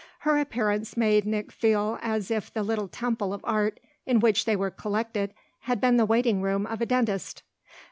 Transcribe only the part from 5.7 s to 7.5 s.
been the waiting room of a dentist.